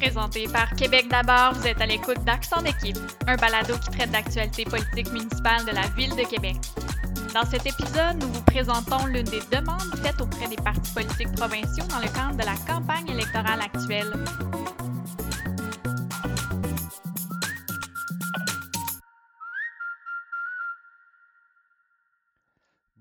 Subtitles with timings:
[0.00, 4.64] Présenté par Québec d'abord, vous êtes à l'écoute d'Accent d'équipe, un balado qui traite d'actualités
[4.64, 6.56] politiques municipales de la ville de Québec.
[7.34, 11.84] Dans cet épisode, nous vous présentons l'une des demandes faites auprès des partis politiques provinciaux
[11.90, 14.10] dans le cadre de la campagne électorale actuelle.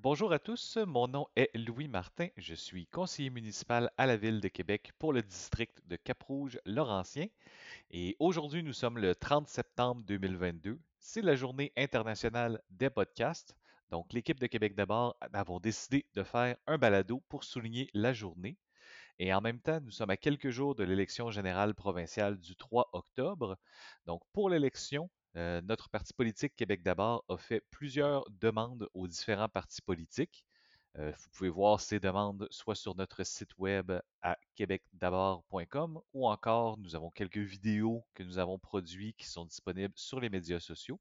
[0.01, 4.39] Bonjour à tous, mon nom est Louis Martin, je suis conseiller municipal à la ville
[4.39, 7.27] de Québec pour le district de Cap-Rouge-Laurentien
[7.91, 13.57] et aujourd'hui nous sommes le 30 septembre 2022, c'est la journée internationale des podcasts.
[13.91, 18.55] Donc l'équipe de Québec d'abord avons décidé de faire un balado pour souligner la journée
[19.17, 22.89] et en même temps nous sommes à quelques jours de l'élection générale provinciale du 3
[22.93, 23.57] octobre.
[24.05, 29.49] Donc pour l'élection, euh, notre parti politique Québec d'abord a fait plusieurs demandes aux différents
[29.49, 30.43] partis politiques.
[30.97, 33.91] Euh, vous pouvez voir ces demandes soit sur notre site web
[34.23, 39.93] à québecdabord.com ou encore nous avons quelques vidéos que nous avons produites qui sont disponibles
[39.95, 40.99] sur les médias sociaux.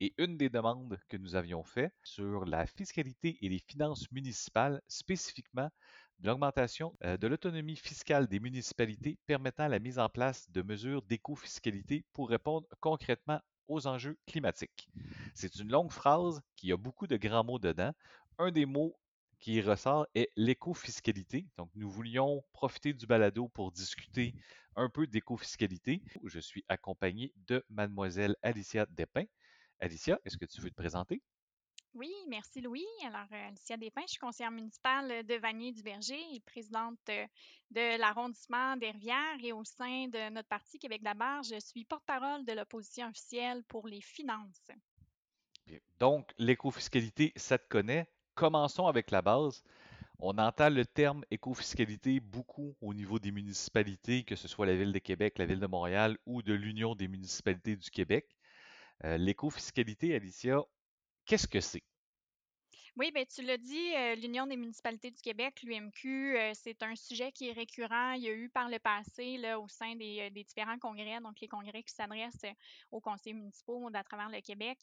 [0.00, 4.80] Et une des demandes que nous avions fait sur la fiscalité et les finances municipales,
[4.86, 5.70] spécifiquement
[6.20, 12.04] l'augmentation euh, de l'autonomie fiscale des municipalités permettant la mise en place de mesures d'éco-fiscalité
[12.12, 14.88] pour répondre concrètement aux enjeux climatiques.
[15.34, 17.92] C'est une longue phrase qui a beaucoup de grands mots dedans.
[18.38, 18.98] Un des mots
[19.38, 21.46] qui ressort est l'éco-fiscalité.
[21.56, 24.34] Donc, nous voulions profiter du balado pour discuter
[24.76, 26.02] un peu d'éco-fiscalité.
[26.24, 29.26] Je suis accompagné de mademoiselle Alicia Despins.
[29.80, 31.22] Alicia, est-ce que tu veux te présenter?
[31.96, 32.84] Oui, merci Louis.
[33.06, 37.26] Alors, euh, Alicia Despins, je suis conseillère municipale de Vanier-du-Berger et présidente euh,
[37.70, 42.44] de l'arrondissement des Rivières et au sein de notre parti Québec d'abord, je suis porte-parole
[42.44, 44.70] de l'opposition officielle pour les finances.
[45.98, 48.06] Donc, l'écofiscalité, ça te connaît.
[48.34, 49.64] Commençons avec la base.
[50.18, 54.92] On entend le terme écofiscalité beaucoup au niveau des municipalités, que ce soit la Ville
[54.92, 58.36] de Québec, la Ville de Montréal ou de l'Union des municipalités du Québec.
[59.04, 60.62] Euh, l'écofiscalité, Alicia,
[61.26, 61.82] Qu'est-ce que c'est?
[62.98, 66.96] Oui, bien, tu l'as dit, euh, l'Union des municipalités du Québec, l'UMQ, euh, c'est un
[66.96, 68.12] sujet qui est récurrent.
[68.12, 71.38] Il y a eu par le passé, là, au sein des, euh, différents congrès, donc
[71.42, 72.46] les congrès qui s'adressent
[72.90, 74.78] aux conseillers municipaux à travers le Québec,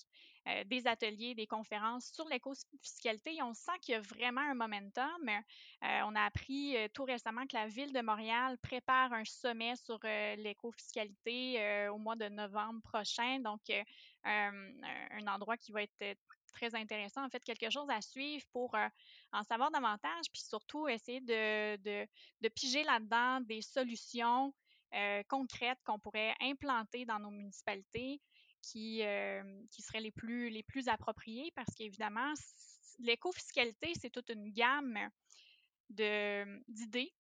[0.65, 3.41] des ateliers, des conférences sur l'éco-fiscalité.
[3.41, 5.29] on sent qu'il y a vraiment un momentum.
[5.81, 11.87] on a appris tout récemment que la Ville de Montréal prépare un sommet sur l'éco-fiscalité
[11.89, 13.39] au mois de novembre prochain.
[13.39, 13.61] Donc,
[14.25, 16.17] un endroit qui va être
[16.53, 17.25] très intéressant.
[17.25, 18.87] En fait, quelque chose à suivre pour euh,
[19.31, 24.53] en savoir davantage, puis surtout essayer de, de, piger là-dedans des solutions
[24.93, 28.21] euh, concrètes qu'on pourrait implanter dans nos municipalités
[28.61, 32.33] qui, euh, qui seraient les plus, les plus appropriées parce qu'évidemment,
[32.99, 34.97] l'éco-fiscalité, c'est toute une gamme
[35.89, 37.13] d'idées.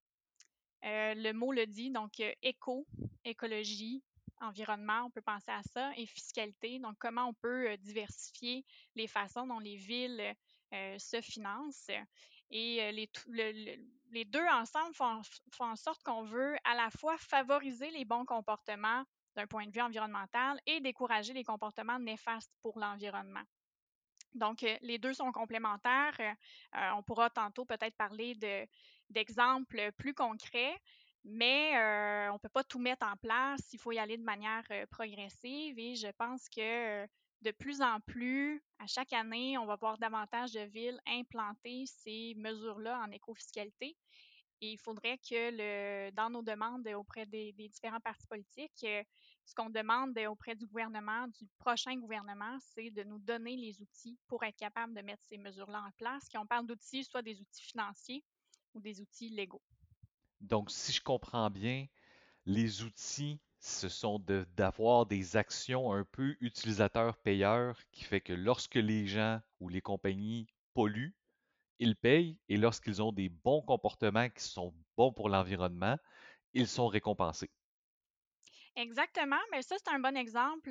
[0.83, 2.87] le mot le dit, donc éco,
[3.25, 4.03] écologie,
[4.43, 8.65] environnement, on peut penser à ça, et fiscalité, donc comment on peut euh, diversifier
[8.95, 10.35] les façons dont les villes
[10.75, 11.91] euh, se financent.
[12.51, 13.07] Et euh,
[14.11, 15.23] les, deux ensemble font
[15.65, 19.05] en sorte qu'on veut à la fois favoriser les bons comportements
[19.35, 23.45] d'un point de vue environnemental et décourager les comportements néfastes pour l'environnement.
[24.35, 26.17] Donc, les deux sont complémentaires.
[26.73, 28.35] on pourra tantôt peut-être parler
[29.11, 30.79] d'exemples plus concrets,
[31.25, 31.73] mais
[32.31, 33.73] on ne peut pas tout mettre en place.
[33.73, 37.07] Il faut y aller de manière progressive et je pense que
[37.43, 42.35] de plus en plus, à chaque année, on va voir davantage de villes implanter ces
[42.37, 43.97] mesures-là en écofiscalité.
[44.61, 48.87] Et il faudrait que dans nos demandes auprès des, différents partis politiques,
[49.45, 54.17] ce qu'on demande auprès du gouvernement, du prochain gouvernement, c'est de nous donner les outils
[54.29, 56.29] pour être capable de mettre ces mesures-là en place.
[56.33, 58.23] Quand on parle d'outils, soit des outils financiers
[58.73, 59.63] ou des outils légaux.
[60.43, 61.87] Donc, si je comprends bien,
[62.47, 69.07] les outils, ce sont d'avoir des actions un peu utilisateurs-payeurs qui fait que lorsque les
[69.07, 71.17] gens ou les compagnies polluent,
[71.81, 75.99] ils payent et lorsqu'ils ont des bons comportements qui sont bons pour l'environnement,
[76.55, 77.51] ils sont récompensés.
[78.77, 80.71] Exactement, mais ça, c'est un bon exemple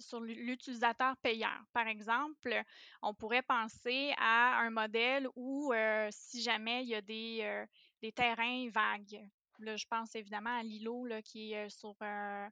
[0.00, 1.62] sur l'utilisateur payeur.
[1.72, 2.62] Par exemple,
[3.02, 5.72] on pourrait penser à un modèle où
[6.10, 7.64] si jamais il y a des,
[8.00, 9.28] des terrains vagues.
[9.60, 12.48] Là, je pense évidemment à l'îlot qui est euh, sur euh,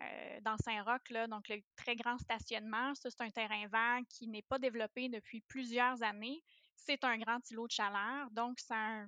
[0.00, 2.94] euh, dans Saint-Roch, donc le très grand stationnement.
[2.94, 6.42] Ça, c'est un terrain vague qui n'est pas développé depuis plusieurs années.
[6.74, 9.04] C'est un grand îlot de chaleur, donc ça a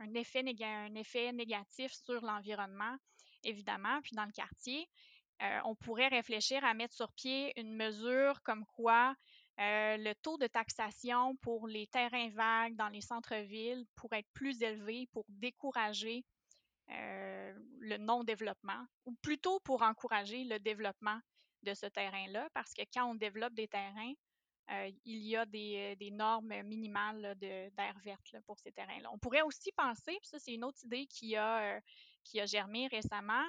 [0.00, 2.96] un, effet, un effet négatif sur l'environnement,
[3.42, 4.00] évidemment.
[4.02, 4.88] Puis dans le quartier,
[5.64, 9.16] on pourrait réfléchir à mettre sur pied une mesure comme quoi
[9.60, 14.62] euh, le taux de taxation pour les terrains vagues dans les centres-villes pourrait être plus
[14.62, 16.24] élevé pour décourager
[16.86, 21.18] le non-développement, ou plutôt pour encourager le développement
[21.62, 24.12] de ce terrain-là, parce que quand on développe des terrains,
[24.70, 29.10] euh, il y a des, normes minimales d'air verte pour ces terrains-là.
[29.12, 31.80] On pourrait aussi penser, puis ça c'est une autre idée qui a, euh,
[32.22, 33.44] qui a germé récemment,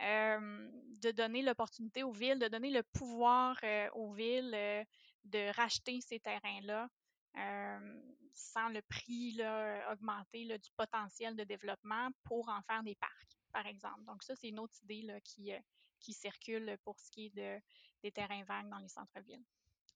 [0.00, 0.70] euh,
[1.02, 3.60] de donner l'opportunité aux villes, de donner le pouvoir
[3.94, 4.56] aux villes
[5.24, 6.88] de racheter ces terrains-là
[8.32, 13.38] sans le prix là, augmenté là, du potentiel de développement pour en faire des parcs,
[13.52, 14.04] par exemple.
[14.04, 15.52] Donc ça, c'est une autre idée là, qui,
[16.00, 17.60] qui circule pour ce qui est de,
[18.02, 19.44] des terrains vagues dans les centres-villes.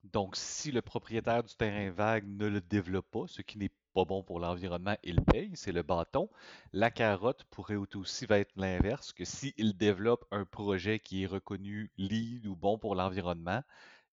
[0.04, 4.04] Donc, si le propriétaire du terrain vague ne le développe pas, ce qui n'est pas
[4.04, 6.30] bon pour l'environnement, il paye, c'est le bâton.
[6.72, 12.46] La carotte pourrait aussi être l'inverse, que s'il développe un projet qui est reconnu lead
[12.46, 13.62] ou bon pour l'environnement,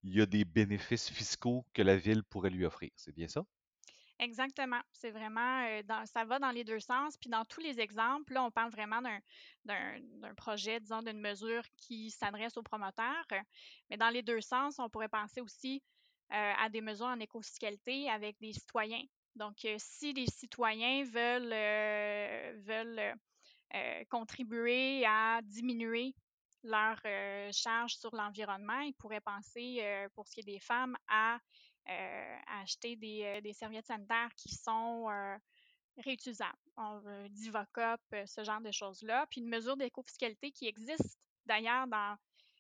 [0.06, 2.92] il y a des bénéfices fiscaux que la ville pourrait lui offrir.
[2.96, 3.44] C'est bien ça?
[4.20, 4.80] Exactement.
[4.94, 7.18] C'est vraiment, euh, ça va dans les deux sens.
[7.18, 9.02] Puis dans tous les exemples, là, on parle vraiment
[9.66, 13.26] d'un projet, disons, d'une mesure qui s'adresse aux promoteurs.
[13.90, 15.82] Mais dans les deux sens, on pourrait penser aussi
[16.32, 19.04] euh, à des mesures en éco-fiscalité avec des citoyens.
[19.36, 23.16] Donc, euh, si les citoyens veulent, veulent
[24.10, 26.14] contribuer à diminuer
[26.66, 27.00] leur
[27.54, 29.82] charge sur l'environnement, ils pourraient penser,
[30.14, 31.40] pour ce qui est des femmes, à
[31.88, 35.38] euh, acheter des, euh, serviettes sanitaires qui sont euh,
[35.98, 36.58] réutilisables.
[36.78, 39.28] On Divocop, ce genre de choses-là.
[39.30, 42.18] Puis une mesure d'éco-fiscalité qui existe d'ailleurs dans,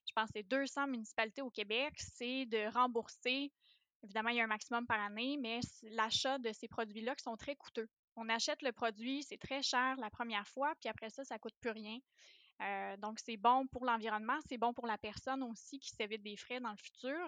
[0.08, 3.52] je pense, les 200 municipalités au Québec, c'est de rembourser,
[4.04, 7.36] évidemment, il y a un maximum par année, mais l'achat de ces produits-là qui sont
[7.36, 7.90] très coûteux.
[8.16, 11.56] On achète le produit, c'est très cher la première fois, puis après ça, ça coûte
[11.60, 11.98] plus rien.
[12.62, 16.38] Euh, donc, c'est bon pour l'environnement, c'est bon pour la personne aussi qui s'évite des
[16.38, 17.28] frais dans le futur.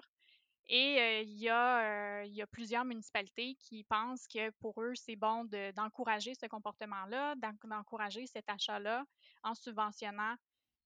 [0.70, 4.94] Et euh, il, y a, euh, y a, plusieurs municipalités qui pensent que pour eux,
[4.94, 7.34] c'est bon d'encourager ce comportement-là,
[7.64, 9.04] d'encourager cet achat-là
[9.42, 10.36] en subventionnant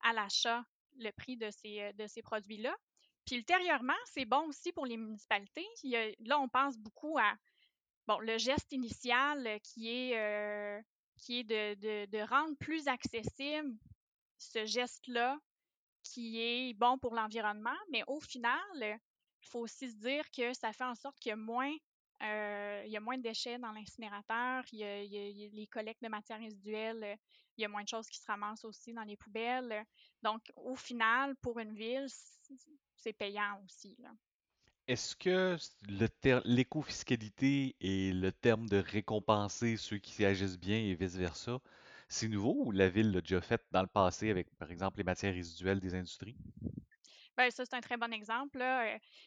[0.04, 0.64] à l'achat
[0.98, 2.74] le prix de ces, de ces produits-là.
[3.26, 5.66] Puis ultérieurement, c'est bon aussi pour les municipalités.
[6.20, 7.34] là, on pense beaucoup à
[8.06, 10.84] bon, le geste initial qui est,
[11.16, 13.76] qui est de, de rendre plus accessible
[14.42, 15.38] ce geste-là
[16.02, 20.72] qui est bon pour l'environnement, mais au final, il faut aussi se dire que ça
[20.72, 21.72] fait en sorte qu'il y a moins,
[22.22, 26.08] euh, il y a moins de déchets dans l'incinérateur, il, y a les collectes de
[26.08, 27.16] matières résiduelles,
[27.56, 29.84] il y a moins de choses qui se ramassent aussi dans les poubelles.
[30.22, 32.06] Donc, au final, pour une ville,
[32.96, 33.96] c'est payant aussi.
[34.88, 35.56] Est-ce que
[36.44, 41.60] l'éco-fiscalité et le terme de récompenser ceux qui agissent bien et vice-versa,
[42.12, 45.04] c'est nouveau ou la ville l'a déjà fait dans le passé avec, par exemple, les
[45.04, 46.36] matières résiduelles des industries?
[47.36, 48.62] Ben, ça, c'est un très bon exemple.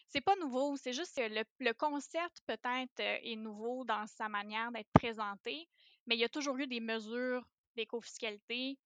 [0.07, 4.71] C'est pas nouveau, c'est juste que le, concept peut-être euh, est nouveau dans sa manière
[4.71, 5.67] d'être présenté,
[6.05, 7.43] mais il y a toujours eu des mesures
[7.75, 8.77] d'éco-fiscalité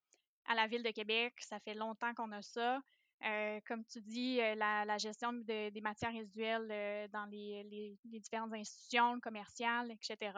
[0.46, 1.34] à la Ville de Québec.
[1.40, 2.80] Ça fait longtemps qu'on a ça.
[3.26, 9.92] Euh, comme tu dis, la, gestion des matières résiduelles dans les, les, différentes institutions commerciales,
[9.92, 10.32] etc.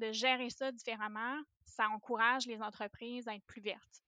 [0.00, 4.02] de gérer ça différemment, ça encourage les entreprises à être plus vertes.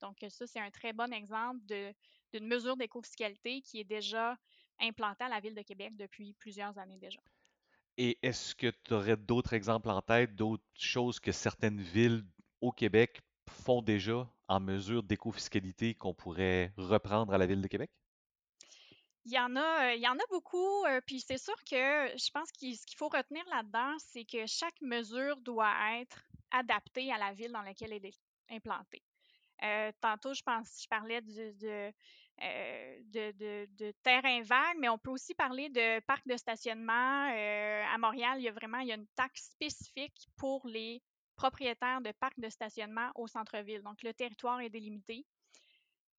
[0.00, 4.36] Donc, ça, c'est un très bon exemple d'une mesure d'éco-fiscalité qui est déjà
[4.80, 7.20] implantée à la Ville de Québec depuis plusieurs années déjà.
[7.96, 12.24] Et est-ce que tu aurais d'autres exemples en tête, d'autres choses que certaines villes
[12.60, 17.90] au Québec font déjà en mesure d'éco-fiscalité qu'on pourrait reprendre à la Ville de Québec?
[19.26, 20.84] Il y en a, il y en a beaucoup.
[20.84, 21.74] Euh, puis c'est sûr que
[22.16, 27.10] je pense que ce qu'il faut retenir là-dedans, c'est que chaque mesure doit être adaptée
[27.10, 28.20] à la ville dans laquelle elle est
[28.50, 29.02] implantée.
[29.62, 31.22] Euh, tantôt, je pense, je parlais
[31.64, 31.90] euh,
[33.06, 36.92] de, terrain vague, mais on peut aussi parler de parc de stationnement.
[36.92, 41.02] À Montréal, il y a vraiment il y a une taxe spécifique pour les
[41.36, 43.82] propriétaires de parcs de stationnement au centre-ville.
[43.82, 45.26] Donc, le territoire est délimité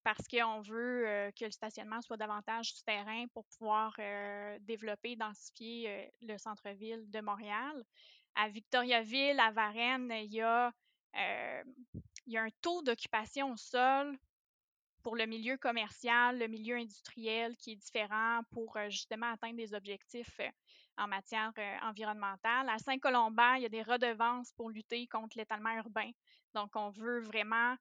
[0.03, 3.95] parce qu'on veut que le stationnement soit davantage terrain pour pouvoir
[4.59, 7.83] développer, densifier le centre-ville de Montréal.
[8.35, 10.71] À Victoriaville, à Varennes, il y a
[12.25, 14.17] il y a un taux d'occupation au sol
[15.05, 19.75] pour le milieu commercial, le milieu industriel qui est différent pour euh, justement atteindre des
[19.75, 20.49] objectifs euh,
[20.97, 22.67] en matière euh, environnementale.
[22.67, 26.09] À Saint-Colomban, il y a des redevances pour lutter contre l'étalement urbain.
[26.55, 27.75] Donc, on veut vraiment,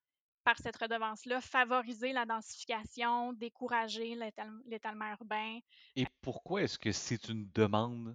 [0.44, 4.18] par cette redevance-là, favoriser la densification, décourager
[4.66, 5.60] l'étalement urbain.
[5.96, 8.14] Et pourquoi est-ce que c'est une demande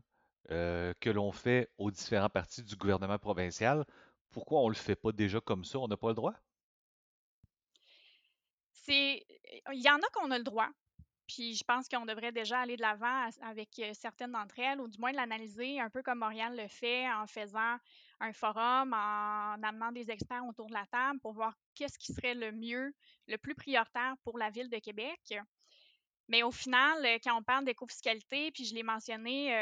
[0.49, 3.85] que l'on fait aux différents partis du gouvernement provincial?
[4.29, 5.79] Pourquoi on le fait pas déjà comme ça?
[5.79, 6.35] On n'a pas le droit?
[8.89, 9.23] Il
[9.73, 10.69] y en a qu'on a le droit.
[11.29, 14.97] puis je pense qu'on devrait déjà aller de l'avant avec certaines d'entre elles, ou du
[14.97, 17.77] moins l'analyser, un peu comme Oriane le fait en faisant
[18.19, 22.33] un forum, en amenant des experts autour de la table pour voir qu'est-ce qui serait
[22.33, 22.93] le mieux,
[23.27, 25.35] le plus prioritaire pour la ville de Québec.
[26.27, 29.53] Mais au final, quand on parle d'éco-fiscalité, puis je l'ai mentionné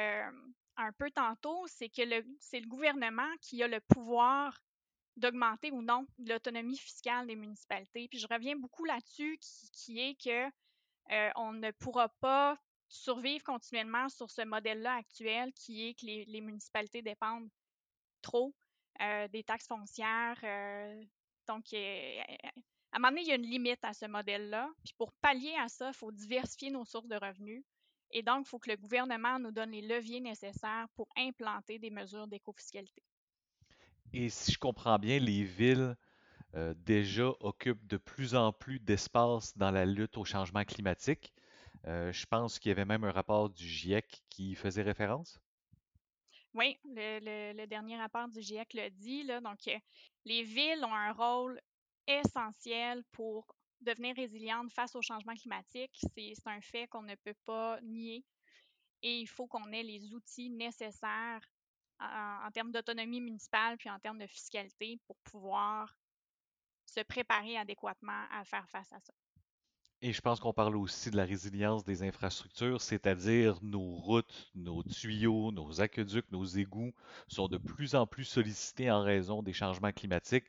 [0.77, 2.01] un peu tantôt, c'est que
[2.39, 4.57] c'est le gouvernement qui a le pouvoir
[5.17, 8.07] d'augmenter ou non l'autonomie fiscale des municipalités.
[8.07, 9.38] Puis je reviens beaucoup là-dessus,
[9.74, 10.45] qui, est que
[11.12, 12.57] euh, ne pourra pas
[12.88, 17.50] survivre continuellement sur ce modèle-là actuel, qui est que les, municipalités dépendent
[18.21, 18.53] trop
[19.01, 20.39] euh, des taxes foncières.
[20.43, 21.03] Euh,
[21.47, 24.69] donc, à un moment donné, il y a une limite à ce modèle-là.
[24.83, 27.63] Puis pour pallier à ça, il faut diversifier nos sources de revenus.
[28.12, 31.89] Et donc, il faut que le gouvernement nous donne les leviers nécessaires pour implanter des
[31.89, 33.03] mesures d'éco-fiscalité.
[34.13, 35.95] Et si je comprends bien, les villes
[36.55, 41.33] euh, déjà occupent de plus en plus d'espace dans la lutte au changement climatique.
[41.85, 45.39] Euh, je pense qu'il y avait même un rapport du GIEC qui faisait référence.
[46.53, 49.25] Oui, le, dernier rapport du GIEC le dit.
[49.25, 49.77] Donc, euh,
[50.25, 51.61] les villes ont un rôle
[52.07, 53.45] essentiel pour
[53.81, 55.99] devenir résilientes face au changement climatique.
[56.15, 58.25] C'est un fait qu'on ne peut pas nier.
[59.03, 61.41] Et il faut qu'on ait les outils nécessaires
[62.00, 65.96] en, termes d'autonomie municipale puis en termes de fiscalité pour pouvoir
[66.86, 69.13] se préparer adéquatement à faire face à ça.
[70.04, 74.84] Et je pense qu'on parle aussi de la résilience des infrastructures, c'est-à-dire nos routes, nos
[74.84, 76.94] tuyaux, nos aqueducs, nos égouts
[77.27, 80.46] sont de plus en plus sollicités en raison des changements climatiques.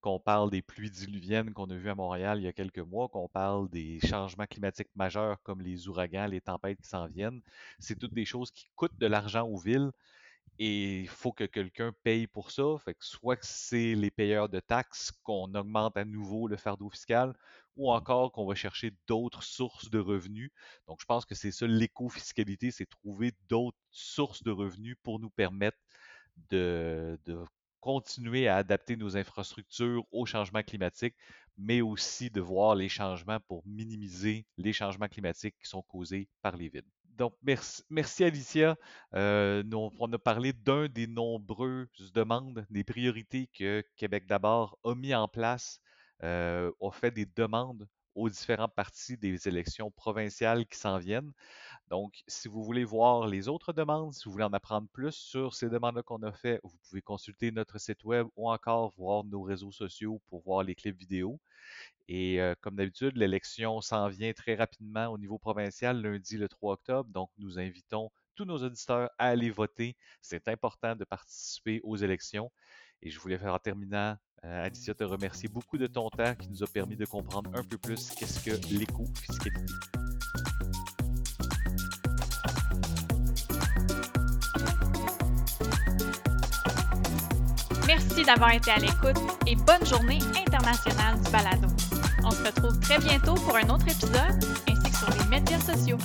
[0.00, 3.08] Qu'on parle des pluies diluviennes qu'on a vues à Montréal il y a quelques mois,
[3.08, 7.40] qu'on parle des changements climatiques majeurs comme les ouragans, les tempêtes qui s'en viennent,
[7.80, 9.90] c'est toutes des choses qui coûtent de l'argent aux villes
[10.58, 12.64] et il faut que quelqu'un paye pour ça.
[12.84, 16.88] Fait que soit que c'est les payeurs de taxes qu'on augmente à nouveau le fardeau
[16.90, 17.34] fiscal,
[17.76, 20.50] ou encore qu'on va chercher d'autres sources de revenus.
[20.86, 25.30] Donc, je pense que c'est ça l'éco-fiscalité, c'est trouver d'autres sources de revenus pour nous
[25.30, 25.78] permettre
[26.50, 27.44] de, de
[27.80, 31.16] continuer à adapter nos infrastructures au changement climatique,
[31.56, 36.56] mais aussi de voir les changements pour minimiser les changements climatiques qui sont causés par
[36.56, 36.90] les villes.
[37.16, 38.76] Donc, merci, merci Alicia.
[39.14, 45.14] Euh, on a parlé d'un des nombreuses demandes, des priorités que Québec d'abord a mis
[45.14, 45.80] en place,
[46.22, 51.32] euh, fait des demandes aux différents partis des élections provinciales qui s'en viennent.
[51.92, 55.52] Donc, si vous voulez voir les autres demandes, si vous voulez en apprendre plus sur
[55.52, 59.42] ces demandes-là qu'on a fait, vous pouvez consulter notre site web ou encore voir nos
[59.42, 61.38] réseaux sociaux pour voir les clips vidéo.
[62.08, 66.72] Et euh, comme d'habitude, l'élection s'en vient très rapidement au niveau provincial, lundi le 3
[66.72, 67.10] octobre.
[67.10, 69.94] Donc, nous invitons tous nos auditeurs à aller voter.
[70.22, 72.50] C'est important de participer aux élections.
[73.02, 76.48] Et je voulais faire en terminant, euh, Alicia, te remercier beaucoup de ton temps qui
[76.48, 79.66] nous a permis de comprendre un peu plus qu'est-ce que l'éco-fiscalité.
[88.24, 91.66] Merci d'avoir été à l'écoute et bonne journée internationale du balado.
[92.22, 95.98] On se retrouve très bientôt pour un autre épisode ainsi que sur les médias sociaux.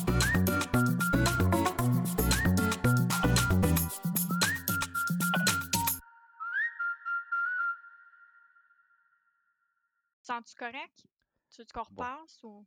[10.23, 11.05] Sens-tu correct?
[11.51, 12.65] Tu veux qu'on repasse ou?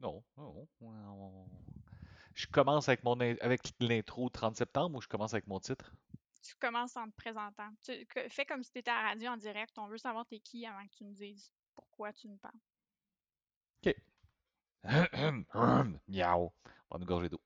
[0.00, 0.66] Non, non.
[2.34, 5.94] Je commence avec mon avec l'intro 30 septembre ou je commence avec mon titre?
[6.42, 7.68] Tu commences en te présentant.
[8.28, 9.78] fais comme si tu étais à la radio en direct.
[9.78, 12.58] On veut savoir t'es qui avant que tu nous dises pourquoi tu nous parles.
[13.84, 13.94] OK.
[16.08, 16.52] Miaou.
[16.90, 17.40] On va nous gorger d'eau.